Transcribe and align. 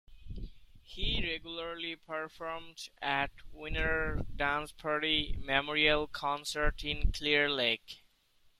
He 0.81 1.21
regularly 1.23 1.95
performed 1.95 2.89
at 3.03 3.29
Winter 3.53 4.25
Dance 4.35 4.71
Party 4.71 5.35
memorial 5.39 6.07
concerts 6.07 6.83
in 6.83 7.11
Clear 7.11 7.47
Lake. 7.51 7.99